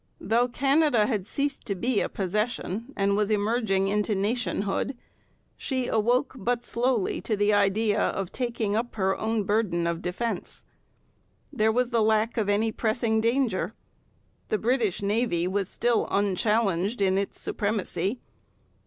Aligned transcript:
Though 0.19 0.47
Canada 0.47 1.05
had 1.05 1.27
ceased 1.27 1.67
to 1.67 1.75
be 1.75 2.01
a 2.01 2.09
'possession' 2.09 2.91
and 2.97 3.15
was 3.15 3.29
emerging 3.29 3.87
into 3.87 4.15
nationhood, 4.15 4.97
she 5.55 5.85
awoke 5.85 6.33
but 6.35 6.65
slowly 6.65 7.21
to 7.21 7.37
the 7.37 7.53
idea 7.53 7.99
of 8.01 8.31
taking 8.31 8.75
up 8.75 8.95
her 8.95 9.15
own 9.15 9.43
burden 9.43 9.85
of 9.85 10.01
defence. 10.01 10.65
There 11.53 11.71
was 11.71 11.91
the 11.91 12.01
lack 12.01 12.35
of 12.35 12.49
any 12.49 12.71
pressing 12.71 13.21
danger. 13.21 13.75
The 14.49 14.57
British 14.57 15.03
navy 15.03 15.47
was 15.47 15.69
still 15.69 16.07
unchallenged 16.09 16.99
in 16.99 17.19
its 17.19 17.39
supremacy. 17.39 18.19